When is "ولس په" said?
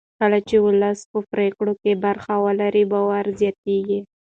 0.65-1.19